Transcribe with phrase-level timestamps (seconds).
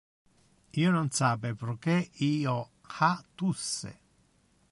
[0.83, 1.99] Io non sape proque
[2.29, 2.57] io
[3.01, 3.13] ha
[3.43, 3.95] tusse.